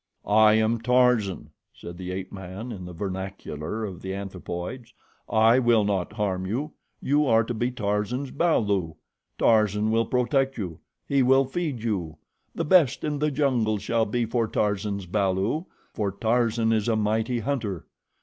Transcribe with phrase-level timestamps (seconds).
[0.25, 4.95] "I am Tarzan," said the ape man, in the vernacular of the anthropoids.
[5.29, 6.71] "I will not harm you.
[6.99, 8.95] You are to be Tarzan's balu.
[9.37, 10.79] Tarzan will protect you.
[11.05, 12.17] He will feed you.
[12.55, 17.37] The best in the jungle shall be for Tarzan's balu, for Tarzan is a mighty
[17.41, 17.85] hunter.